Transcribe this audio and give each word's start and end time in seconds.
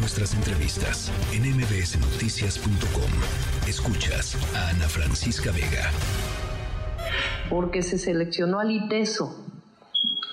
nuestras 0.00 0.34
entrevistas 0.34 1.12
en 1.34 1.42
mbsnoticias.com. 1.42 3.10
Escuchas 3.68 4.34
a 4.56 4.70
Ana 4.70 4.88
Francisca 4.88 5.52
Vega. 5.52 5.90
Porque 7.50 7.82
se 7.82 7.98
seleccionó 7.98 8.60
al 8.60 8.70
ITESO 8.70 9.44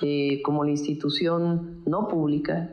eh, 0.00 0.40
como 0.42 0.64
la 0.64 0.70
institución 0.70 1.82
no 1.84 2.08
pública 2.08 2.70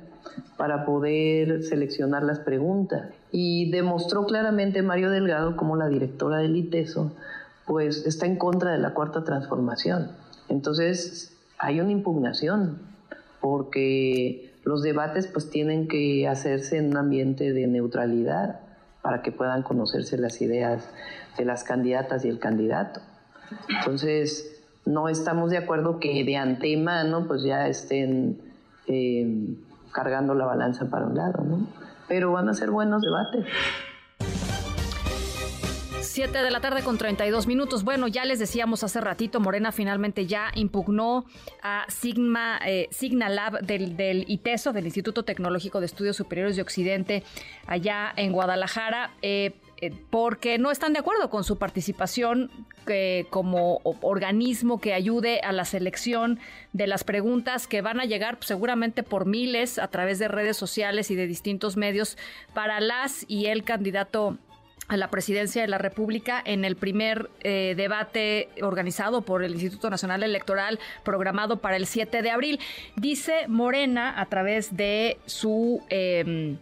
para 0.56 0.86
poder 0.86 1.64
seleccionar 1.64 2.24
las 2.24 2.40
preguntas. 2.40 3.10
Y 3.30 3.70
demostró 3.72 4.26
claramente 4.26 4.82
Mario 4.82 5.10
Delgado 5.10 5.58
como 5.58 5.76
la 5.76 5.90
directora 5.90 6.38
del 6.38 6.56
ITESO, 6.56 7.12
pues 7.66 8.06
está 8.06 8.26
en 8.26 8.38
contra 8.38 8.72
de 8.72 8.78
la 8.78 8.94
cuarta 8.94 9.26
transformación. 9.26 10.12
Entonces 10.48 11.36
hay 11.58 11.82
una 11.82 11.92
impugnación 11.92 12.80
porque 13.42 14.55
los 14.66 14.82
debates 14.82 15.28
pues 15.28 15.50
tienen 15.50 15.88
que 15.88 16.28
hacerse 16.28 16.78
en 16.78 16.90
un 16.90 16.98
ambiente 16.98 17.54
de 17.54 17.68
neutralidad 17.68 18.60
para 19.02 19.22
que 19.22 19.32
puedan 19.32 19.62
conocerse 19.62 20.18
las 20.18 20.42
ideas 20.42 20.90
de 21.38 21.46
las 21.46 21.64
candidatas 21.64 22.26
y 22.26 22.30
el 22.30 22.40
candidato. 22.40 23.00
Entonces, 23.70 24.64
no 24.86 25.08
estamos 25.08 25.52
de 25.52 25.58
acuerdo 25.58 26.00
que 26.00 26.24
de 26.24 26.36
antemano 26.36 27.28
pues 27.28 27.44
ya 27.44 27.68
estén 27.68 28.42
eh, 28.88 29.56
cargando 29.92 30.34
la 30.34 30.46
balanza 30.46 30.90
para 30.90 31.06
un 31.06 31.16
lado, 31.16 31.44
¿no? 31.44 31.68
Pero 32.08 32.32
van 32.32 32.50
a 32.50 32.54
ser 32.56 32.72
buenos 32.72 33.04
debates. 33.04 33.46
7 36.16 36.44
de 36.44 36.50
la 36.50 36.62
tarde 36.62 36.82
con 36.82 36.98
32 36.98 37.46
minutos. 37.46 37.84
Bueno, 37.84 38.08
ya 38.08 38.24
les 38.24 38.40
decíamos 38.40 38.86
hace 38.86 39.02
ratito, 39.02 39.42
Morena 39.42 39.74
finalmente 39.74 40.26
ya 40.26 40.50
impugnó 40.56 41.26
a 41.62 41.86
Sigma, 41.90 42.58
eh, 42.66 42.88
Lab 43.12 43.60
del, 43.60 43.98
del, 43.98 44.24
ITESO, 44.26 44.72
del 44.72 44.86
Instituto 44.86 45.24
Tecnológico 45.24 45.82
de 45.82 45.88
Estudios 45.88 46.16
Superiores 46.16 46.56
de 46.56 46.62
Occidente, 46.62 47.24
allá 47.68 48.14
en 48.16 48.32
Guadalajara. 48.32 49.12
Eh, 49.22 49.56
eh, 49.82 49.92
porque 50.10 50.58
no 50.58 50.72
están 50.72 50.94
de 50.94 51.00
acuerdo 51.00 51.30
con 51.30 51.44
su 51.44 51.58
participación 51.58 52.50
como 53.30 53.82
organismo 53.84 54.80
que 54.80 54.94
ayude 54.94 55.42
a 55.42 55.52
la 55.52 55.66
selección 55.66 56.40
de 56.72 56.88
las 56.88 57.04
preguntas 57.04 57.68
que 57.68 57.82
van 57.82 58.00
a 58.00 58.06
llegar 58.06 58.38
pues, 58.38 58.48
seguramente 58.48 59.04
por 59.04 59.26
miles 59.26 59.80
a 59.80 59.90
través 59.90 60.18
de 60.18 60.30
redes 60.30 60.56
sociales 60.56 61.12
y 61.12 61.16
de 61.16 61.28
distintos 61.28 61.76
medios 61.76 62.18
para 62.54 62.80
las 62.80 63.26
y 63.28 63.48
el 63.48 63.66
candidato 63.66 64.38
a 64.88 64.98
la 64.98 65.10
presidencia 65.10 65.62
de 65.62 65.68
la 65.68 65.78
República 65.78 66.42
en 66.46 66.64
el 66.66 66.76
primer 66.76 67.30
eh, 67.42 67.74
debate 67.76 68.50
organizado 68.62 69.22
por 69.22 69.44
el 69.44 69.54
Instituto 69.54 69.90
Nacional 69.90 70.24
Electoral 70.24 70.80
programado 71.04 71.58
para 71.58 71.76
el 71.76 71.88
7 71.88 72.22
de 72.22 72.30
abril. 72.30 72.60
Dice 72.96 73.48
Morena 73.48 74.20
a 74.20 74.26
través 74.28 74.76
de 74.76 75.18
su... 75.26 75.82
Em, 75.90 76.58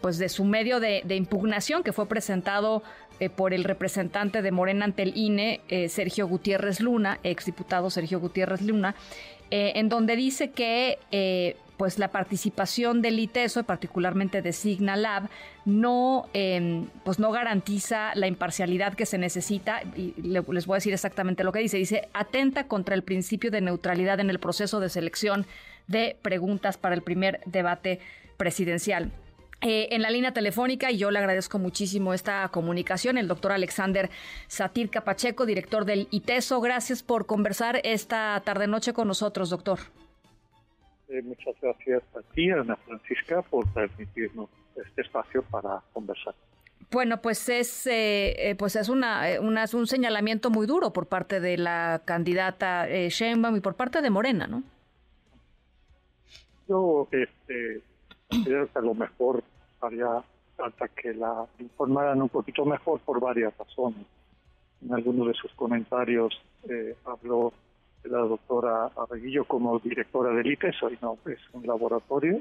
pues 0.00 0.18
de 0.18 0.28
su 0.28 0.44
medio 0.44 0.78
de, 0.78 1.02
impugnación 1.08 1.82
que 1.82 1.92
fue 1.92 2.06
presentado 2.06 2.82
eh, 3.18 3.30
por 3.30 3.54
el 3.54 3.64
representante 3.64 4.42
de 4.42 4.52
Morena 4.52 4.84
ante 4.84 5.02
el 5.02 5.16
INE, 5.16 5.62
eh, 5.68 5.88
Sergio 5.88 6.28
Gutiérrez 6.28 6.80
Luna, 6.80 7.18
exdiputado 7.24 7.90
Sergio 7.90 8.20
Gutiérrez 8.20 8.60
Luna, 8.60 8.94
en 9.50 9.88
donde 9.88 10.16
dice 10.16 10.50
que 10.50 10.98
pues 11.76 11.98
la 11.98 12.08
participación 12.08 13.02
del 13.02 13.18
ITESO, 13.18 13.64
particularmente 13.64 14.42
de 14.42 14.52
Signalab, 14.52 15.28
no, 15.64 16.28
em, 16.32 16.88
pues 17.04 17.18
no 17.18 17.30
garantiza 17.32 18.14
la 18.14 18.26
imparcialidad 18.26 18.94
que 18.94 19.06
se 19.06 19.18
necesita, 19.18 19.82
y 19.94 20.14
les 20.22 20.66
voy 20.66 20.74
a 20.74 20.78
decir 20.78 20.92
exactamente 20.92 21.44
lo 21.44 21.52
que 21.52 21.58
dice, 21.60 21.76
dice, 21.76 22.08
atenta 22.12 22.66
contra 22.66 22.94
el 22.94 23.02
principio 23.02 23.50
de 23.50 23.60
neutralidad 23.60 24.20
en 24.20 24.30
el 24.30 24.38
proceso 24.38 24.80
de 24.80 24.88
selección 24.88 25.46
de 25.86 26.16
preguntas 26.22 26.78
para 26.78 26.94
el 26.94 27.02
primer 27.02 27.40
debate 27.46 28.00
presidencial. 28.36 29.12
Eh, 29.68 29.88
en 29.90 30.00
la 30.00 30.10
línea 30.10 30.32
telefónica, 30.32 30.92
y 30.92 30.96
yo 30.96 31.10
le 31.10 31.18
agradezco 31.18 31.58
muchísimo 31.58 32.14
esta 32.14 32.48
comunicación, 32.50 33.18
el 33.18 33.26
doctor 33.26 33.50
Alexander 33.50 34.10
Satir 34.46 34.90
Capacheco, 34.90 35.44
director 35.44 35.84
del 35.84 36.06
ITESO. 36.12 36.60
Gracias 36.60 37.02
por 37.02 37.26
conversar 37.26 37.80
esta 37.82 38.40
tarde-noche 38.44 38.92
con 38.92 39.08
nosotros, 39.08 39.50
doctor. 39.50 39.80
Eh, 41.08 41.20
muchas 41.22 41.56
gracias 41.60 42.04
a 42.14 42.22
ti, 42.32 42.48
Ana 42.48 42.76
Francisca, 42.76 43.42
por 43.42 43.66
permitirnos 43.72 44.48
este 44.76 45.02
espacio 45.02 45.42
para 45.42 45.82
conversar. 45.92 46.36
Bueno, 46.92 47.20
pues 47.20 47.48
es 47.48 47.88
eh, 47.88 48.50
eh, 48.50 48.54
pues 48.54 48.76
es 48.76 48.88
una, 48.88 49.24
un 49.40 49.86
señalamiento 49.88 50.50
muy 50.50 50.68
duro 50.68 50.92
por 50.92 51.08
parte 51.08 51.40
de 51.40 51.58
la 51.58 52.02
candidata 52.04 52.88
eh, 52.88 53.08
Sheinbaum 53.08 53.56
y 53.56 53.60
por 53.60 53.74
parte 53.74 54.00
de 54.00 54.10
Morena, 54.10 54.46
¿no? 54.46 54.62
Yo 56.68 57.08
este, 57.10 57.82
creo 58.44 58.72
que 58.72 58.78
a 58.78 58.82
lo 58.82 58.94
mejor 58.94 59.42
haría 59.80 60.22
falta 60.56 60.88
que 60.88 61.12
la 61.14 61.46
informaran 61.58 62.22
un 62.22 62.28
poquito 62.28 62.64
mejor 62.64 63.00
por 63.00 63.20
varias 63.20 63.56
razones. 63.56 64.06
En 64.82 64.94
algunos 64.94 65.28
de 65.28 65.34
sus 65.34 65.52
comentarios 65.52 66.40
habló 67.04 67.52
la 68.04 68.18
doctora 68.18 68.90
Arreguillo 68.96 69.44
como 69.44 69.78
directora 69.78 70.30
del 70.32 70.46
ITESO 70.46 70.90
y 70.90 70.98
no 71.00 71.18
es 71.26 71.38
un 71.52 71.66
laboratorio 71.66 72.40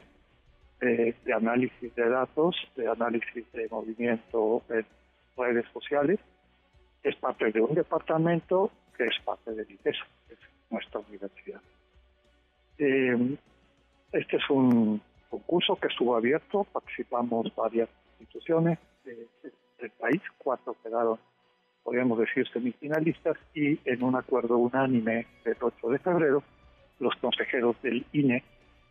de 0.80 1.34
análisis 1.34 1.96
de 1.96 2.10
datos, 2.10 2.56
de 2.76 2.88
análisis 2.88 3.52
de 3.54 3.68
movimiento 3.70 4.62
en 4.70 4.86
redes 5.38 5.66
sociales. 5.74 6.20
Es 7.04 7.16
parte 7.16 7.52
de 7.52 7.62
un 7.62 7.74
departamento 7.74 8.72
que 8.98 9.06
es 9.06 9.16
parte 9.24 9.52
del 9.52 9.70
ITESO, 9.70 10.04
que 10.28 10.34
es 10.34 10.40
nuestra 10.70 11.00
universidad. 11.00 11.62
Eh, 12.78 13.38
este 14.12 14.38
es 14.38 14.50
un 14.50 15.02
concurso 15.40 15.76
que 15.76 15.88
estuvo 15.88 16.16
abierto, 16.16 16.66
participamos 16.72 17.54
varias 17.56 17.90
instituciones 18.20 18.80
del 19.04 19.92
país, 20.00 20.22
cuatro 20.38 20.76
quedaron 20.84 21.20
podríamos 21.86 22.18
decir, 22.18 22.48
semifinalistas 22.52 23.38
y 23.54 23.80
en 23.86 24.04
un 24.04 24.16
acuerdo 24.16 24.58
unánime 24.58 25.28
del 25.46 25.56
8 25.62 25.90
de 25.90 26.00
febrero, 26.00 26.44
los 27.00 27.16
consejeros 27.18 27.80
del 27.84 28.04
INE 28.12 28.44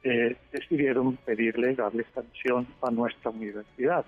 eh, 0.04 0.36
decidieron 0.52 1.16
pedirle 1.16 1.74
darle 1.74 2.06
sanción 2.14 2.68
a 2.82 2.92
nuestra 2.92 3.32
universidad. 3.32 4.04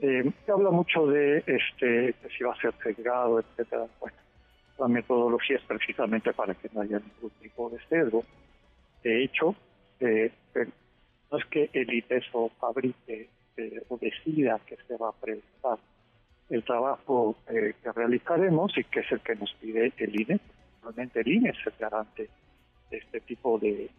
Eh, 0.00 0.32
se 0.44 0.52
habla 0.52 0.70
mucho 0.70 1.06
de 1.06 1.44
este 1.46 2.14
si 2.36 2.42
va 2.42 2.52
a 2.52 2.60
ser 2.60 2.74
sesgado, 2.82 3.38
etcétera. 3.38 3.86
Bueno, 4.00 4.16
la 4.80 4.88
metodología 4.88 5.58
es 5.58 5.62
precisamente 5.62 6.32
para 6.32 6.54
que 6.54 6.68
no 6.72 6.80
haya 6.80 6.98
ningún 6.98 7.30
tipo 7.40 7.70
de 7.70 7.78
sesgo. 7.88 8.24
De 9.04 9.22
hecho, 9.22 9.54
eh, 10.00 10.32
no 11.30 11.38
es 11.38 11.44
que 11.46 11.70
el 11.72 11.92
ITESO 11.92 12.50
fabrique 12.60 13.28
o 13.88 13.98
decida 13.98 14.58
que 14.66 14.76
se 14.88 14.96
va 14.96 15.10
a 15.10 15.12
presentar 15.12 15.78
el 16.48 16.64
trabajo 16.64 17.36
eh, 17.48 17.74
que 17.82 17.92
realizaremos 17.92 18.76
y 18.76 18.84
que 18.84 19.00
es 19.00 19.12
el 19.12 19.20
que 19.20 19.36
nos 19.36 19.52
pide 19.60 19.92
el 19.96 20.20
INE. 20.20 20.40
Realmente 20.82 21.20
el 21.20 21.28
INE 21.28 21.50
es 21.50 21.66
el 21.66 21.74
garante 21.78 22.28
de 22.90 22.96
este 22.96 23.20
tipo 23.20 23.58
de, 23.58 23.90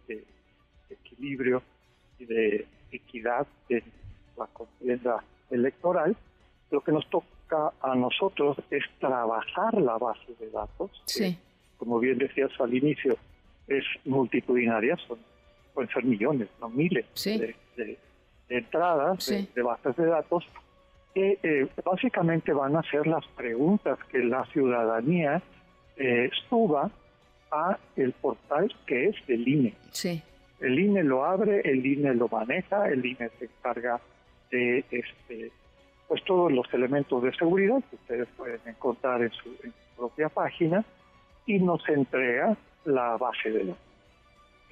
equilibrio 0.90 1.62
y 2.18 2.26
de 2.26 2.66
equidad 2.90 3.46
en 3.68 3.82
la 4.36 4.46
contienda 4.48 5.24
electoral. 5.50 6.14
Lo 6.70 6.82
que 6.82 6.92
nos 6.92 7.08
toca 7.08 7.72
a 7.80 7.94
nosotros 7.94 8.58
es 8.70 8.84
trabajar 8.98 9.74
la 9.80 9.96
base 9.96 10.34
de 10.38 10.50
datos. 10.50 10.90
Sí. 11.06 11.38
como 11.78 11.98
bien 11.98 12.18
decías 12.18 12.50
al 12.60 12.74
inicio, 12.74 13.16
es 13.66 13.84
multitudinaria, 14.04 14.96
son, 15.08 15.18
pueden 15.74 15.90
ser 15.90 16.04
millones, 16.04 16.48
no 16.60 16.68
miles 16.68 17.06
de, 17.24 17.98
entradas 18.48 19.26
de 19.26 19.62
bases 19.62 19.96
de 19.96 20.06
datos 20.06 20.44
que 21.14 21.38
eh, 21.42 21.68
básicamente 21.84 22.52
van 22.52 22.76
a 22.76 22.82
ser 22.82 23.06
las 23.06 23.26
preguntas 23.28 23.98
que 24.10 24.18
la 24.18 24.44
ciudadanía 24.46 25.42
eh, 25.96 26.30
suba 26.48 26.90
a 27.50 27.78
el 27.96 28.12
portal 28.12 28.74
que 28.86 29.08
es 29.08 29.26
del 29.26 29.46
INE. 29.46 29.74
Sí. 29.90 30.22
El 30.60 30.78
INE 30.78 31.02
lo 31.02 31.24
abre, 31.24 31.60
el 31.64 31.84
INE 31.84 32.14
lo 32.14 32.28
maneja, 32.28 32.88
el 32.88 33.04
INE 33.04 33.30
se 33.38 33.44
encarga 33.44 34.00
de 34.50 34.84
este 34.90 35.50
pues 36.08 36.24
todos 36.24 36.52
los 36.52 36.66
elementos 36.74 37.22
de 37.22 37.32
seguridad 37.34 37.82
que 37.88 37.96
ustedes 37.96 38.28
pueden 38.36 38.60
encontrar 38.66 39.22
en 39.22 39.30
su, 39.30 39.48
propia 39.96 40.28
página 40.28 40.84
y 41.46 41.58
nos 41.58 41.88
entrega 41.88 42.56
la 42.84 43.16
base 43.16 43.50
de 43.50 43.64
datos. 43.64 43.91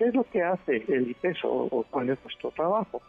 ¿Qué 0.01 0.07
es 0.07 0.15
lo 0.15 0.25
que 0.25 0.43
hace 0.43 0.83
el 0.89 1.11
IPESO 1.11 1.47
o 1.47 1.85
cuál 1.91 2.09
es 2.09 2.19
nuestro 2.25 2.51
trabajo? 2.53 3.03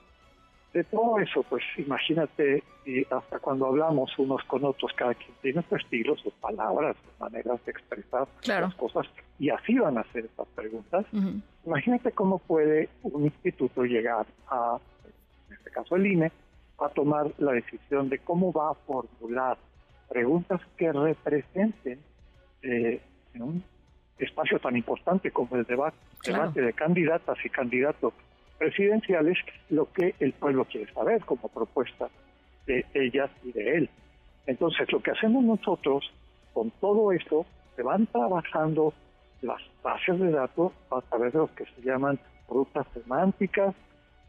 de 0.74 0.84
todo 0.86 1.20
eso, 1.20 1.44
pues 1.44 1.64
imagínate 1.78 2.64
y 2.86 3.04
hasta 3.14 3.40
cuando 3.40 3.68
hablamos 3.68 4.18
unos 4.18 4.44
con 4.46 4.64
otros, 4.64 4.92
cada 4.96 5.14
quien 5.14 5.32
tiene 5.42 5.64
su 5.68 5.76
estilo, 5.76 6.16
sus 6.18 6.34
palabras, 6.36 6.96
sus 7.04 7.20
maneras 7.20 7.64
de 7.66 7.72
expresar 7.72 8.28
las 8.46 8.76
cosas, 8.76 9.06
y 9.38 9.50
así 9.50 9.78
van 9.78 9.98
a 9.98 10.02
hacer 10.02 10.26
estas 10.26 10.48
preguntas. 10.56 11.06
Imagínate 11.66 12.12
cómo 12.12 12.40
puede 12.40 12.90
un 13.04 13.26
instituto 13.26 13.84
llegar 13.84 14.26
a, 14.50 14.78
en 15.50 15.56
este 15.58 15.72
caso 15.72 15.96
el 15.96 16.08
INE, 16.08 16.32
a 16.80 16.90
tomar 16.90 17.32
la 17.38 17.52
decisión 17.52 18.10
de 18.10 18.20
cómo 18.20 18.52
va 18.52 18.72
a 18.72 18.74
formular 18.74 19.58
preguntas 20.10 20.60
que 20.78 20.92
representen 20.92 22.00
eh, 22.64 23.02
en 23.34 23.42
un 23.42 23.64
espacio 24.26 24.60
tan 24.60 24.76
importante 24.76 25.32
como 25.32 25.56
el 25.56 25.64
debate, 25.64 25.98
debate 26.26 26.62
de 26.62 26.74
candidatas 26.74 27.38
y 27.44 27.50
candidatos 27.50 28.14
presidenciales 28.58 29.38
lo 29.70 29.92
que 29.92 30.14
el 30.20 30.34
pueblo 30.34 30.66
quiere 30.66 30.92
saber 30.94 31.24
como 31.26 31.48
propuesta 31.48 32.10
de 32.68 32.86
ellas 32.94 33.30
y 33.44 33.52
de 33.52 33.78
él. 33.78 33.90
Entonces, 34.46 34.92
lo 34.92 35.02
que 35.02 35.12
hacemos 35.12 35.44
nosotros 35.44 36.12
con 36.54 36.72
todo 36.80 37.12
esto, 37.12 37.46
se 37.76 37.84
van 37.84 38.06
trabajando 38.08 38.94
las 39.42 39.62
bases 39.82 40.20
de 40.20 40.32
datos 40.32 40.74
a 40.92 41.02
través 41.02 41.34
de 41.34 41.40
lo 41.40 41.56
que 41.56 41.66
se 41.66 41.82
llaman 41.82 42.20
rutas 42.48 42.86
semánticas, 42.94 43.74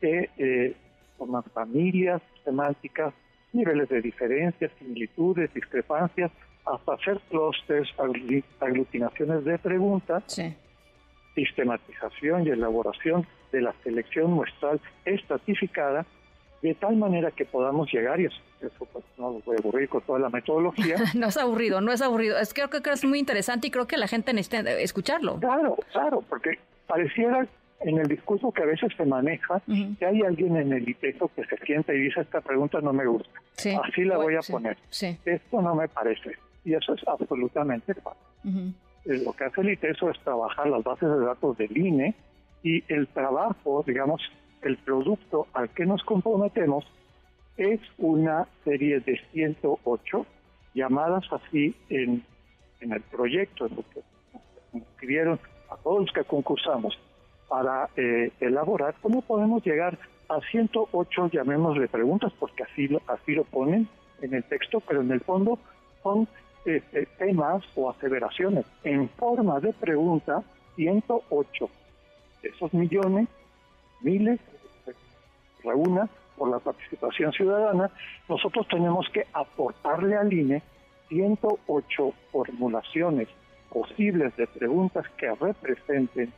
que 0.00 0.30
eh, 0.38 0.76
forman 1.18 1.42
familias 1.44 2.22
semánticas, 2.44 3.12
niveles 3.52 3.88
de 3.88 4.00
diferencias, 4.00 4.70
similitudes, 4.78 5.52
discrepancias, 5.52 6.30
hasta 6.64 6.94
hacer 6.94 7.20
clusters, 7.30 7.92
aglutinaciones 8.60 9.44
de 9.44 9.58
preguntas, 9.58 10.40
sistematización 11.34 12.46
y 12.46 12.50
elaboración 12.50 13.26
de 13.50 13.62
la 13.62 13.74
selección 13.82 14.32
muestral 14.32 14.80
estratificada 15.04 16.06
de 16.62 16.74
tal 16.74 16.96
manera 16.96 17.32
que 17.32 17.44
podamos 17.44 17.92
llegar, 17.92 18.20
y 18.20 18.26
eso, 18.26 18.38
pues, 18.92 19.04
no 19.18 19.32
lo 19.32 19.40
voy 19.40 19.56
a 19.56 19.58
aburrir 19.58 19.88
con 19.88 20.00
toda 20.02 20.20
la 20.20 20.30
metodología. 20.30 20.94
no 21.14 21.26
es 21.26 21.36
aburrido, 21.36 21.80
no 21.80 21.92
es 21.92 22.00
aburrido. 22.00 22.38
Es 22.38 22.54
creo 22.54 22.70
que 22.70 22.78
es 22.88 23.04
muy 23.04 23.18
interesante 23.18 23.66
y 23.66 23.70
creo 23.70 23.86
que 23.88 23.96
la 23.96 24.06
gente 24.06 24.32
necesita 24.32 24.70
escucharlo. 24.78 25.40
Claro, 25.40 25.76
claro, 25.90 26.22
porque 26.28 26.60
pareciera 26.86 27.46
en 27.80 27.98
el 27.98 28.06
discurso 28.06 28.52
que 28.52 28.62
a 28.62 28.66
veces 28.66 28.92
se 28.96 29.04
maneja 29.04 29.60
que 29.98 30.06
hay 30.06 30.22
alguien 30.22 30.56
en 30.56 30.72
el 30.72 30.88
ITESO 30.88 31.28
que 31.34 31.44
se 31.44 31.56
sienta 31.64 31.92
y 31.92 31.98
dice 31.98 32.20
esta 32.20 32.40
pregunta 32.40 32.80
no 32.80 32.92
me 32.92 33.06
gusta. 33.06 33.40
Así 33.56 34.04
la 34.04 34.18
voy 34.18 34.36
a 34.36 34.40
poner. 34.40 34.76
Esto 35.24 35.60
no 35.60 35.74
me 35.74 35.88
parece. 35.88 36.36
Y 36.64 36.74
eso 36.74 36.94
es 36.94 37.06
absolutamente 37.06 37.94
falso. 37.94 38.20
Lo 39.04 39.32
que 39.32 39.44
hace 39.44 39.60
el 39.60 39.70
ITESO 39.70 40.10
es 40.10 40.20
trabajar 40.20 40.68
las 40.68 40.84
bases 40.84 41.08
de 41.08 41.24
datos 41.24 41.58
del 41.58 41.76
INE 41.76 42.14
y 42.62 42.84
el 42.92 43.08
trabajo, 43.08 43.82
digamos, 43.86 44.22
el 44.62 44.76
producto 44.78 45.48
al 45.54 45.70
que 45.70 45.84
nos 45.84 46.02
comprometemos 46.04 46.84
es 47.56 47.80
una 47.98 48.46
serie 48.64 49.00
de 49.00 49.20
108 49.32 50.26
llamadas 50.74 51.24
así 51.32 51.74
en, 51.88 52.24
en 52.80 52.92
el 52.92 53.02
proyecto, 53.02 53.66
en 53.66 53.76
lo 53.76 53.84
que 53.90 54.78
escribieron 54.78 55.38
a 55.70 55.76
todos 55.76 56.02
los 56.02 56.12
que 56.12 56.24
concursamos 56.24 56.98
para 57.48 57.90
eh, 57.96 58.32
elaborar 58.40 58.94
cómo 59.02 59.20
podemos 59.20 59.64
llegar 59.64 59.98
a 60.28 60.40
108, 60.50 61.30
llamémosle 61.32 61.88
preguntas, 61.88 62.32
porque 62.38 62.62
así 62.62 62.88
lo, 62.88 63.02
así 63.06 63.32
lo 63.32 63.44
ponen 63.44 63.88
en 64.22 64.34
el 64.34 64.44
texto, 64.44 64.80
pero 64.80 65.02
en 65.02 65.10
el 65.10 65.20
fondo 65.20 65.58
son 66.02 66.26
eh, 66.64 67.06
temas 67.18 67.64
o 67.74 67.90
aseveraciones. 67.90 68.64
En 68.84 69.08
forma 69.08 69.60
de 69.60 69.72
pregunta, 69.72 70.42
108 70.76 71.70
esos 72.42 72.74
millones, 72.74 73.28
miles, 74.00 74.40
reúna 75.62 76.08
por 76.36 76.50
la 76.50 76.58
participación 76.58 77.32
ciudadana, 77.32 77.90
nosotros 78.28 78.66
tenemos 78.68 79.08
que 79.10 79.26
aportarle 79.32 80.16
al 80.16 80.32
INE 80.32 80.62
108 81.08 82.12
formulaciones 82.30 83.28
posibles 83.68 84.34
de 84.36 84.46
preguntas 84.46 85.06
que 85.16 85.30
representen 85.34 86.32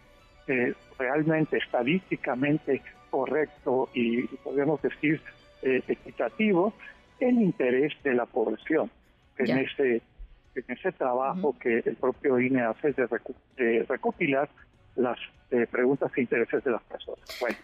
eh, 0.47 0.75
realmente 0.99 1.59
estadísticamente 1.59 2.83
correcto 3.11 3.89
y, 3.95 4.23
podríamos 4.39 4.83
decir 4.83 5.21
eh, 5.63 5.83
equitativo 5.89 6.75
el 7.21 7.41
interés 7.41 7.95
de 8.03 8.15
la 8.15 8.27
población 8.27 8.91
en 9.39 9.59
ese 9.59 10.03
en 10.55 10.65
ese 10.69 10.93
trabajo 10.93 11.57
que 11.59 11.79
el 11.85 11.97
propio 11.97 12.39
INE 12.39 12.63
hace 12.63 12.93
de, 12.93 13.09
de 13.57 13.83
recopilar 13.89 14.49
las 14.97 15.19
eh, 15.51 15.67
preguntas 15.71 16.11
e 16.17 16.23
intereses 16.23 16.63
de 16.65 16.71
las 16.71 16.83
personas. 16.83 17.21
Bueno, 17.41 17.57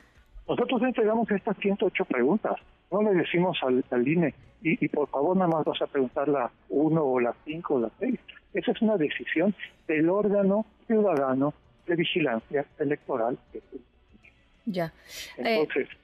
nosotros 0.48 0.82
entregamos 0.82 1.31
estas 1.31 1.56
108 1.58 2.04
preguntas. 2.04 2.56
No 2.90 3.02
le 3.02 3.14
decimos 3.14 3.58
al, 3.62 4.08
INE, 4.08 4.34
y, 4.62 4.88
por 4.88 5.08
favor 5.08 5.37
nada 5.37 5.48
más 5.48 5.64
vas 5.64 5.81
a 5.81 5.87
preguntar 5.87 6.28
la 6.28 6.50
1 6.69 7.02
o 7.02 7.20
la 7.20 7.34
5 7.44 7.75
o 7.75 7.81
la 7.81 7.90
6. 8.00 8.19
Esa 8.54 8.72
es 8.72 8.82
una 8.82 8.96
decisión 8.96 9.54
del 9.87 10.08
órgano 10.08 10.66
ciudadano 10.87 11.54
de 11.87 11.96
vigilancia 11.96 12.66
electoral. 12.78 13.38
Ya. 14.66 14.92
Entonces, 15.37 15.88
eh, 15.88 15.96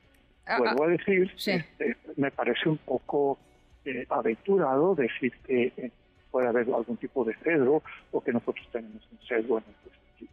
ah, 0.46 0.58
vuelvo 0.58 0.84
a 0.84 0.88
decir, 0.88 1.32
este, 1.34 1.96
me 2.16 2.30
parece 2.30 2.68
un 2.68 2.78
poco 2.78 3.38
eh, 3.84 4.06
aventurado 4.08 4.94
decir 4.94 5.32
que 5.44 5.90
puede 6.36 6.48
haber 6.48 6.66
algún 6.66 6.98
tipo 6.98 7.24
de 7.24 7.34
sesgo 7.38 7.82
o 8.12 8.20
que 8.20 8.30
nosotros 8.30 8.68
tenemos 8.70 9.02
un 9.10 9.26
sesgo 9.26 9.56
en 9.56 9.64
este 9.70 10.28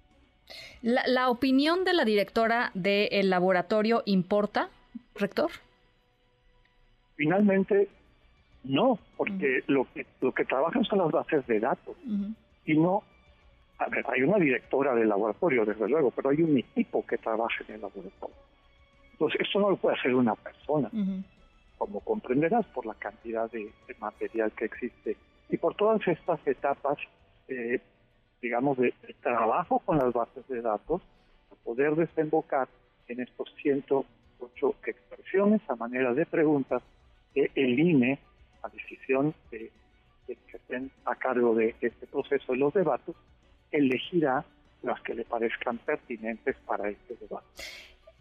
¿La, 0.81 1.29
opinión 1.29 1.85
de 1.85 1.93
la 1.93 2.03
directora 2.03 2.71
del 2.73 3.29
laboratorio 3.29 4.03
importa, 4.05 4.67
rector? 5.15 5.49
Finalmente, 7.15 7.87
no, 8.65 8.99
porque 9.15 9.63
lo 9.67 9.87
que 9.93 10.05
lo 10.19 10.33
que 10.33 10.43
trabajan 10.43 10.83
son 10.83 10.99
las 10.99 11.11
bases 11.11 11.47
de 11.47 11.61
datos 11.61 11.95
y 12.65 12.77
no. 12.77 13.01
A 13.77 13.87
ver, 13.87 14.05
hay 14.09 14.23
una 14.23 14.37
directora 14.37 14.93
del 14.93 15.07
laboratorio, 15.07 15.63
desde 15.63 15.87
luego, 15.87 16.11
pero 16.11 16.31
hay 16.31 16.41
un 16.41 16.57
equipo 16.57 17.05
que 17.05 17.17
trabaja 17.17 17.63
en 17.65 17.75
el 17.75 17.81
laboratorio. 17.81 18.35
Entonces, 19.13 19.39
esto 19.39 19.59
no 19.61 19.69
lo 19.69 19.77
puede 19.77 19.97
hacer 19.97 20.13
una 20.13 20.35
persona, 20.35 20.91
como 21.77 22.01
comprenderás 22.01 22.65
por 22.67 22.85
la 22.85 22.93
cantidad 22.95 23.49
de, 23.51 23.71
material 23.99 24.51
que 24.51 24.65
existe 24.65 25.15
y 25.53 25.57
por 25.57 25.75
todas 25.75 26.01
estas 26.07 26.45
etapas 26.47 26.97
eh, 27.47 27.79
digamos, 28.41 28.77
de, 28.77 28.93
trabajo 29.21 29.79
con 29.79 29.97
las 29.97 30.11
bases 30.11 30.45
de 30.47 30.61
datos, 30.61 31.01
para 31.47 31.61
poder 31.63 31.95
desembocar 31.95 32.67
en 33.07 33.21
estos 33.21 33.53
108 33.61 34.75
expresiones 34.85 35.61
a 35.69 35.75
manera 35.75 36.13
de 36.13 36.25
preguntas 36.25 36.81
que 37.33 37.51
el 37.55 37.79
INE, 37.79 38.19
a 38.63 38.69
decisión 38.69 39.33
de, 39.51 39.71
que 40.27 40.57
estén 40.57 40.91
a 41.05 41.15
cargo 41.15 41.55
de 41.55 41.75
este 41.79 42.07
proceso 42.07 42.51
de 42.51 42.57
los 42.57 42.73
debates, 42.73 43.15
elegirá 43.71 44.43
las 44.81 44.99
que 45.01 45.13
le 45.13 45.23
parezcan 45.23 45.77
pertinentes 45.77 46.55
para 46.65 46.89
este 46.89 47.15
debate. 47.15 47.47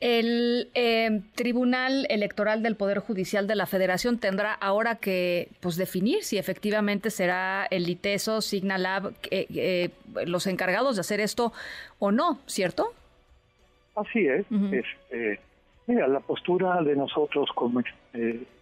El 0.03 0.69
eh, 0.75 1.21
Tribunal 1.37 2.09
Electoral 2.11 2.65
del 2.65 2.75
Poder 2.75 2.99
Judicial 2.99 3.47
de 3.47 3.55
la 3.55 3.67
Federación 3.67 4.19
tendrá 4.19 4.53
ahora 4.53 4.97
que 4.97 5.47
pues, 5.61 5.77
definir 5.77 6.25
si 6.25 6.39
efectivamente 6.39 7.09
será 7.09 7.69
el 7.71 7.89
ITESO, 7.89 8.41
Signalab, 8.41 9.13
eh, 9.31 9.47
eh, 9.55 9.91
los 10.27 10.49
encargados 10.49 10.97
de 10.97 11.03
hacer 11.03 11.21
esto 11.21 11.53
o 12.01 12.11
no, 12.11 12.41
¿cierto? 12.47 12.93
Así 13.95 14.27
es. 14.27 14.45
Este, 14.73 15.39
mira, 15.87 16.09
la 16.09 16.19
postura 16.19 16.83
de 16.83 16.97
nosotros 16.97 17.49
como, 17.55 17.81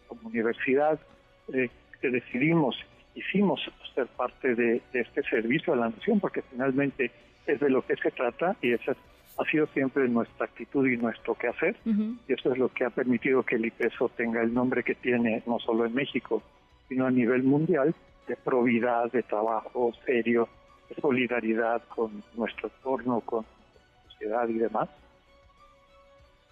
como 0.08 0.28
universidad 0.28 1.00
que 1.48 2.10
decidimos, 2.10 2.76
hicimos 3.14 3.62
ser 3.94 4.08
parte 4.08 4.54
de, 4.54 4.82
de, 4.92 5.00
este 5.00 5.22
servicio 5.22 5.72
a 5.72 5.76
la 5.76 5.88
nación, 5.88 6.20
porque 6.20 6.42
finalmente 6.42 7.10
es 7.46 7.60
de 7.60 7.70
lo 7.70 7.80
que 7.80 7.96
se 7.96 8.10
trata 8.10 8.56
y 8.60 8.72
esa 8.72 8.92
es 8.92 8.98
ha 9.40 9.50
sido 9.50 9.66
siempre 9.68 10.06
nuestra 10.08 10.46
actitud 10.46 10.86
y 10.86 10.96
nuestro 10.98 11.34
quehacer, 11.34 11.74
y 11.84 12.32
eso 12.32 12.52
es 12.52 12.58
lo 12.58 12.68
que 12.68 12.84
ha 12.84 12.90
permitido 12.90 13.42
que 13.42 13.56
el 13.56 13.64
IPESO 13.66 14.10
tenga 14.10 14.42
el 14.42 14.52
nombre 14.52 14.82
que 14.82 14.94
tiene, 14.94 15.42
no 15.46 15.58
solo 15.58 15.86
en 15.86 15.94
México, 15.94 16.42
sino 16.88 17.06
a 17.06 17.10
nivel 17.10 17.42
mundial, 17.42 17.94
de 18.28 18.36
probidad, 18.36 19.10
de 19.12 19.22
trabajo 19.22 19.92
serio, 20.04 20.48
de 20.88 21.00
solidaridad 21.00 21.82
con 21.88 22.22
nuestro 22.34 22.68
entorno, 22.68 23.20
con 23.22 23.44
la 23.44 24.10
sociedad 24.10 24.48
y 24.48 24.58
demás. 24.58 24.88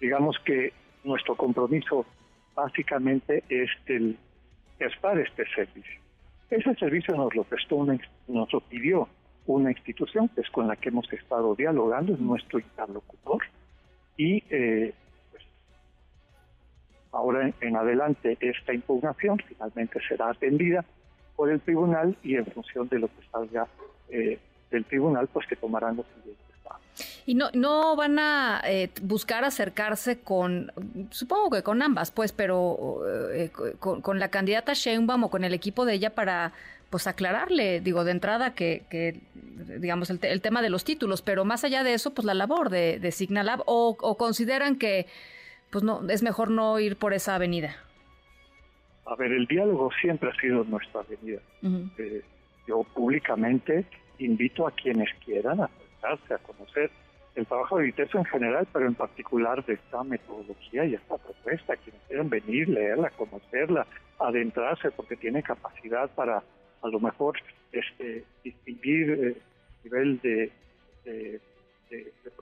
Digamos 0.01 0.39
que 0.45 0.73
nuestro 1.05 1.37
compromiso 1.37 2.07
básicamente 2.55 3.45
es 3.49 3.71
el 3.87 4.17
prestar 4.79 5.19
este 5.19 5.45
servicio. 5.55 6.01
Ese 6.51 6.75
servicio 6.77 7.15
nos 7.15 7.35
lo 7.35 7.45
prestó, 7.45 7.85
nos 7.85 8.53
lo 8.53 8.61
pidió 8.61 9.09
una 9.49 9.71
institución 9.71 10.29
que 10.29 10.43
es 10.43 10.51
con 10.51 10.69
la 10.69 10.77
que 10.77 10.91
hemos 10.91 11.11
estado 11.13 11.55
dialogando, 11.55 12.13
es 12.13 12.21
nuestro 12.21 12.59
interlocutor, 12.59 13.43
y 14.17 14.43
eh, 14.51 14.93
pues, 15.31 15.43
ahora 17.13 17.51
en, 17.61 17.77
adelante 17.77 18.37
esta 18.41 18.75
impugnación 18.75 19.39
finalmente 19.49 20.01
será 20.07 20.31
atendida 20.31 20.85
por 21.35 21.51
el 21.51 21.61
tribunal 21.61 22.17
y 22.23 22.35
en 22.35 22.45
función 22.47 22.89
de 22.89 22.99
lo 22.99 23.09
que 23.09 23.27
salga 23.33 23.67
eh, 24.11 24.39
del 24.71 24.85
tribunal, 24.85 25.29
pues 25.29 25.47
que 25.47 25.57
tomarán 25.57 25.97
los 25.97 26.07
siguientes 26.17 26.57
pasos. 26.63 27.23
Y 27.25 27.35
no, 27.35 27.47
no 27.55 27.97
van 27.97 28.19
a 28.19 28.61
eh, 28.67 28.91
buscar 29.01 29.45
acercarse 29.45 30.21
con, 30.21 30.73
supongo 31.11 31.51
que 31.51 31.63
con 31.63 31.81
ambas, 31.81 32.11
pues, 32.11 32.33
pero 32.33 33.01
con, 33.79 34.03
con, 34.03 34.19
la 34.19 34.29
candidata 34.29 34.73
Sheinbaum 34.75 35.25
o 35.25 35.31
con 35.31 35.45
el 35.45 35.55
equipo 35.55 35.87
de 35.87 35.95
ella 35.95 36.15
para 36.15 36.53
pues 36.91 37.07
aclararle, 37.07 37.81
digo, 37.81 38.05
de 38.05 38.13
entrada 38.13 38.55
que, 38.55 38.85
que 38.91 39.21
digamos, 39.35 40.11
el, 40.11 40.19
el, 40.23 40.41
tema 40.41 40.63
de 40.63 40.71
los 40.71 40.85
títulos, 40.85 41.23
pero 41.23 41.45
más 41.45 41.65
allá 41.65 41.85
de 41.85 41.95
eso, 41.95 42.15
pues 42.15 42.25
la 42.25 42.35
labor 42.35 42.71
de, 42.71 42.99
de 42.99 43.13
Signalab, 43.13 43.63
o, 43.67 43.97
o, 44.01 44.17
consideran 44.17 44.77
que, 44.77 45.07
pues 45.71 45.85
no, 45.85 46.09
es 46.09 46.23
mejor 46.23 46.51
no 46.51 46.79
ir 46.79 46.97
por 46.97 47.13
esa 47.13 47.35
avenida. 47.35 47.77
A 49.05 49.15
ver, 49.17 49.33
el 49.33 49.47
diálogo 49.47 49.91
siempre 50.01 50.31
ha 50.31 50.41
sido 50.41 50.65
nuestra 50.65 51.01
avenida. 51.01 51.41
Eh, 51.99 52.23
yo 52.67 52.85
públicamente 52.95 53.87
invito 54.19 54.67
a 54.67 54.71
quienes 54.71 55.09
quieran 55.25 55.61
acercarse 55.61 56.35
a 56.35 56.39
conocer 56.39 56.91
el 57.35 57.47
trabajo 57.47 57.79
de 57.79 57.89
ITESO 57.89 58.19
en 58.19 58.25
general, 58.27 58.67
pero 58.73 58.87
en 58.87 58.95
particular 58.95 59.65
de 59.65 59.75
esta 59.75 60.03
metodología 60.05 60.85
y 60.85 60.95
esta 60.95 61.17
propuesta. 61.17 61.77
Quienes 61.77 62.03
quieran 62.09 62.29
venir, 62.29 62.69
leerla, 62.69 63.11
conocerla, 63.11 63.87
adentrarse, 64.19 64.91
porque 64.91 65.17
tiene 65.17 65.43
capacidad 65.43 66.11
para 66.11 66.43
a 66.83 66.89
lo 66.89 67.01
mejor 67.01 67.39
este, 67.73 68.25
distinguir 68.45 69.11
el 69.11 69.29
eh, 69.29 69.37
nivel 69.85 70.21
de, 70.21 70.53
de, 71.05 71.41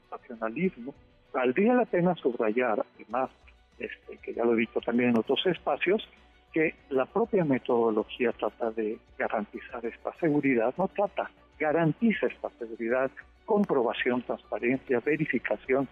profesionalismo. 0.08 0.94
Valdría 1.32 1.74
la 1.74 1.84
pena 1.84 2.14
subrayar, 2.14 2.84
además, 2.94 3.30
este, 3.78 4.18
que 4.18 4.34
ya 4.34 4.44
lo 4.44 4.54
he 4.54 4.60
dicho 4.60 4.80
también 4.80 5.10
en 5.10 5.18
otros 5.18 5.44
espacios, 5.46 6.08
que 6.52 6.74
la 6.88 7.04
propia 7.06 7.44
metodología 7.44 8.32
trata 8.32 8.70
de 8.70 8.98
garantizar 9.18 9.84
esta 9.84 10.12
seguridad, 10.18 10.72
no 10.78 10.88
trata, 10.88 11.30
garantiza 11.58 12.26
esta 12.26 12.48
seguridad, 12.58 13.10
comprobación, 13.44 14.22
transparencia, 14.22 15.00
verificación 15.00 15.88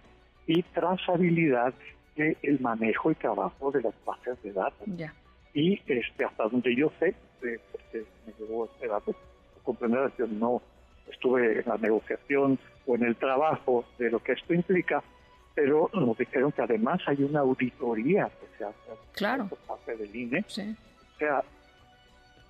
y 0.46 0.62
trazabilidad 0.62 1.74
del 2.16 2.60
manejo 2.60 3.10
y 3.10 3.14
trabajo 3.14 3.70
de 3.70 3.82
las 3.82 3.94
bases 4.04 4.42
de 4.42 4.52
datos. 4.52 4.88
Y 5.52 5.80
este, 5.86 6.24
hasta 6.24 6.48
donde 6.48 6.74
yo 6.74 6.90
sé, 6.98 7.14
porque 7.72 8.04
me 8.26 8.32
llegó 8.38 8.66
este 8.66 8.88
dato, 8.88 9.14
comprender 9.62 10.10
que 10.12 10.26
no 10.26 10.62
estuve 11.10 11.60
en 11.60 11.64
la 11.66 11.76
negociación 11.76 12.58
o 12.86 12.94
en 12.94 13.04
el 13.04 13.16
trabajo 13.16 13.84
de 13.98 14.10
lo 14.10 14.20
que 14.20 14.32
esto 14.32 14.54
implica, 14.54 15.02
pero 15.54 15.90
nos 15.92 16.18
dijeron 16.18 16.52
que 16.52 16.62
además 16.62 17.00
hay 17.06 17.22
una 17.22 17.40
auditoría 17.40 18.28
que 18.28 18.58
se 18.58 18.64
hace 18.64 19.44
por 19.48 19.58
parte 19.58 19.96
del 19.96 20.14
INE. 20.14 20.44
O 20.48 21.18
sea, 21.18 21.42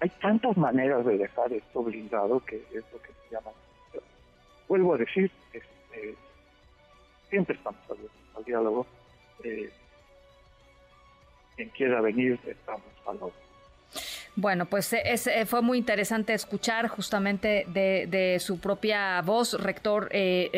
hay 0.00 0.08
tantas 0.20 0.56
maneras 0.56 1.04
de 1.04 1.18
dejar 1.18 1.52
esto 1.52 1.82
blindado 1.82 2.40
que 2.44 2.56
es 2.56 2.84
lo 2.92 3.00
que 3.02 3.08
se 3.08 3.34
llama. 3.34 3.50
Vuelvo 4.68 4.94
a 4.94 4.98
decir, 4.98 5.30
este, 5.52 6.14
siempre 7.28 7.56
estamos 7.56 7.80
abiertos 7.90 8.36
al 8.36 8.44
diálogo. 8.44 8.86
Eh, 9.42 9.70
quien 11.56 11.68
quiera 11.70 12.00
venir, 12.00 12.38
estamos 12.46 12.82
al 13.06 13.16
lado. 13.16 13.43
Bueno, 14.36 14.66
pues 14.66 14.92
eh, 14.92 15.02
eh, 15.04 15.46
fue 15.46 15.62
muy 15.62 15.78
interesante 15.78 16.34
escuchar 16.34 16.88
justamente 16.88 17.66
de, 17.68 18.38
su 18.40 18.58
propia 18.58 19.22
voz, 19.22 19.54
rector, 19.54 20.08
eh, 20.10 20.50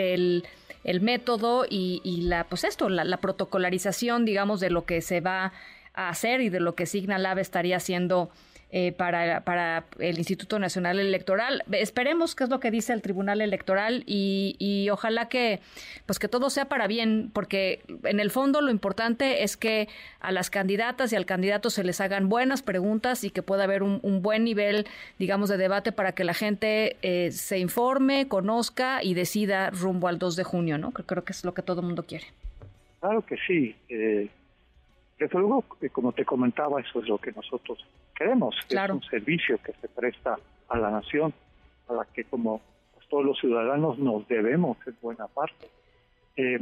el, 0.83 1.01
método 1.03 1.67
y, 1.69 2.23
la, 2.23 2.45
pues 2.45 2.65
esto, 2.65 2.89
la, 2.89 3.17
protocolarización, 3.19 4.25
digamos, 4.25 4.61
de 4.61 4.71
lo 4.71 4.87
que 4.87 5.03
se 5.03 5.21
va 5.21 5.53
a 5.93 6.09
hacer 6.09 6.41
y 6.41 6.49
de 6.49 6.61
lo 6.61 6.75
que 6.75 6.87
Signalab 6.87 7.39
estaría 7.39 7.77
haciendo 7.77 8.31
eh, 8.73 8.91
para, 8.91 9.43
para 9.43 9.85
el 10.01 10.19
Instituto 10.19 10.59
Nacional 10.59 10.99
Electoral. 10.99 11.63
Esperemos 11.71 12.35
qué 12.35 12.43
es 12.45 12.51
lo 12.51 12.59
que 12.59 12.73
dice 12.73 12.93
el 12.93 13.01
Tribunal 13.01 13.41
Electoral 13.41 14.03
y, 14.07 14.57
y, 14.59 14.91
ojalá 14.91 15.29
que, 15.29 15.61
pues 16.05 16.19
que 16.19 16.27
todo 16.27 16.51
sea 16.51 16.65
para 16.65 16.89
bien, 16.89 17.31
porque 17.33 17.83
en 18.03 18.19
el 18.19 18.33
fondo 18.33 18.61
lo 18.61 18.73
importante 18.73 19.45
es 19.45 19.57
que 19.57 19.89
a 20.19 20.33
las 20.33 20.51
candidatas 20.51 21.13
y 21.13 21.17
al 21.17 21.27
candidato 21.27 21.71
se 21.71 21.85
les 21.85 22.01
hagan 22.01 22.29
buenas 22.29 22.63
preguntas 22.63 23.23
y 23.23 23.31
que 23.31 23.41
pueda 23.41 23.63
haber 23.65 23.85
un, 23.85 24.01
buen 24.21 24.43
nivel, 24.43 24.87
digamos, 25.19 25.49
de 25.49 25.59
debate 25.59 25.93
para 25.93 26.13
que 26.13 26.25
la 26.25 26.35
gente 26.35 26.97
eh, 27.03 27.31
se 27.31 27.61
informe, 27.61 28.27
conozca 28.27 29.01
y 29.01 29.15
decida 29.15 29.71
rumbo 29.71 30.09
al 30.09 30.19
2 30.19 30.35
de 30.35 30.43
junio, 30.43 30.77
¿no? 30.77 30.91
Creo 30.91 31.25
que 31.25 31.33
es 31.33 31.45
lo 31.45 31.55
que 31.55 31.63
todo 31.63 31.83
el 31.83 31.87
mundo 31.87 32.03
quiere. 32.03 32.27
Claro 32.99 33.23
que 33.23 33.37
sí. 33.47 33.77
Eh, 33.89 34.29
desde 35.21 35.39
luego, 35.39 35.65
como 35.93 36.13
te 36.13 36.25
comentaba, 36.25 36.81
eso 36.81 37.01
es 37.01 37.09
lo 37.09 37.19
que 37.19 37.31
nosotros 37.31 37.79
queremos. 38.17 38.57
Es 38.69 38.91
un 38.91 39.03
servicio 39.03 39.59
que 39.59 39.73
se 39.73 39.89
presta 39.89 40.37
a 40.69 40.79
la 40.79 40.91
nación, 40.91 41.33
a 41.89 41.95
la 41.95 42.05
que 42.07 42.25
como 42.25 42.61
pues, 42.95 43.07
todos 43.09 43.25
los 43.25 43.39
ciudadanos 43.39 43.99
nos 43.99 44.27
debemos 44.29 44.77
en 44.87 44.97
buena 45.01 45.27
parte. 45.29 45.69
Eh, 46.37 46.61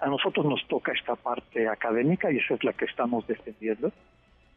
a 0.00 0.06
nosotros 0.06 0.46
nos 0.46 0.66
toca 0.68 0.92
esta 0.92 1.16
parte 1.16 1.68
académica 1.68 2.30
y 2.30 2.38
esa 2.38 2.54
es 2.54 2.64
la 2.64 2.72
que 2.72 2.84
estamos 2.84 3.26
defendiendo. 3.26 3.92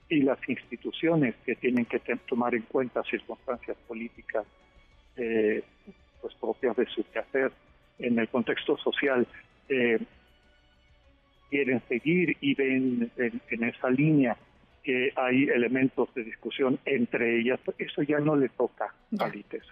Y 0.09 0.21
las 0.21 0.37
instituciones 0.47 1.35
que 1.45 1.55
tienen 1.55 1.85
que 1.85 1.99
tomar 2.27 2.53
en 2.53 2.63
cuenta 2.63 3.01
circunstancias 3.03 3.77
políticas 3.87 4.45
eh, 5.15 5.63
pues 6.21 6.33
propias 6.35 6.75
de 6.75 6.85
su 6.87 7.03
quehacer 7.11 7.51
en 7.99 8.19
el 8.19 8.27
contexto 8.29 8.77
social, 8.77 9.27
eh, 9.69 9.99
quieren 11.49 11.81
seguir 11.87 12.37
y 12.41 12.55
ven 12.55 13.11
en, 13.17 13.63
esa 13.63 13.89
línea 13.89 14.37
que 14.83 15.11
hay 15.15 15.43
elementos 15.43 16.13
de 16.15 16.23
discusión 16.23 16.79
entre 16.85 17.39
ellas, 17.39 17.59
eso 17.77 18.01
ya 18.01 18.19
no 18.19 18.35
le 18.35 18.49
toca 18.49 18.93
a 19.19 19.35
ITES. 19.35 19.63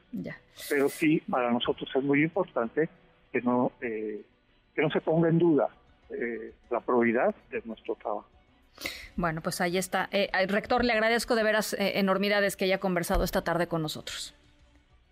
Pero 0.70 0.90
sí, 0.90 1.22
para 1.30 1.52
nosotros 1.52 1.90
es 1.94 2.04
muy 2.04 2.24
importante 2.24 2.90
que 3.32 3.42
no, 3.42 3.72
eh, 3.82 4.22
que 4.76 4.82
no 4.82 4.90
se 4.92 5.02
ponga 5.02 5.30
en 5.30 5.40
duda 5.40 5.70
eh, 6.10 6.54
la 6.70 6.80
probidad 6.82 7.34
de 7.50 7.62
nuestro 7.66 7.96
trabajo. 7.96 8.28
Bueno, 9.16 9.42
pues 9.42 9.62
ahí 9.62 9.78
está. 9.78 10.08
Eh, 10.12 10.30
rector, 10.48 10.86
le 10.86 10.94
agradezco 10.94 11.36
de 11.36 11.44
veras 11.44 11.76
enormidades 11.78 12.56
que 12.56 12.66
haya 12.66 12.80
conversado 12.80 13.24
esta 13.24 13.44
tarde 13.44 13.68
con 13.68 13.82
nosotros. 13.82 14.36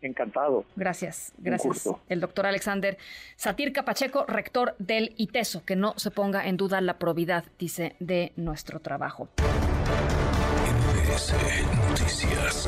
Encantado. 0.02 0.64
Gracias, 0.76 1.34
gracias. 1.40 1.90
El 2.08 2.20
doctor 2.20 2.46
Alexander 2.46 2.98
Satir 3.36 3.74
Capacheco, 3.74 4.26
rector 4.26 4.76
del 4.78 5.14
ITESO, 5.18 5.66
que 5.66 5.76
no 5.76 5.94
se 5.98 6.12
ponga 6.12 6.48
en 6.48 6.56
duda 6.56 6.82
la 6.82 7.00
probidad, 7.00 7.46
dice, 7.58 7.96
de 8.00 8.32
nuestro 8.36 8.80
trabajo. 8.80 9.28
Noticias. 11.18 12.68